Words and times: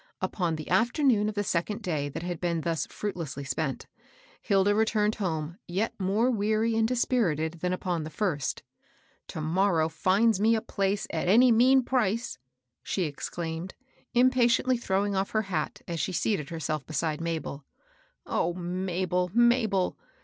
Upon 0.19 0.55
the 0.55 0.67
afternoon 0.71 1.29
of 1.29 1.35
the 1.35 1.43
second 1.43 1.83
day 1.83 2.09
that 2.09 2.23
had 2.23 2.41
been 2.41 2.61
thus 2.61 2.87
fruitlessly 2.87 3.43
spent, 3.43 3.85
Hilda 4.41 4.73
returned 4.73 5.13
home 5.21 5.59
yet 5.67 5.93
more 5.99 6.31
weary 6.31 6.75
and 6.75 6.87
dispirited 6.87 7.59
than 7.59 7.71
upon 7.71 8.03
the 8.03 8.09
first." 8.09 8.63
To 9.27 9.41
morrow 9.41 9.89
finds 9.89 10.39
me 10.39 10.55
a 10.55 10.61
place 10.63 11.05
at 11.11 11.27
any 11.27 11.51
mean 11.51 11.83
price!" 11.83 12.39
she 12.81 13.03
exclaimed, 13.03 13.75
impatiently 14.15 14.75
throwing 14.75 15.15
off 15.15 15.29
her 15.33 15.43
hat, 15.43 15.83
as 15.87 15.99
she 15.99 16.13
seated 16.13 16.49
herself 16.49 16.83
beside 16.87 17.21
Mabel. 17.21 17.59
^^ 17.59 17.61
O 18.25 18.55
Mabel, 18.55 19.29
Mabel 19.35 19.99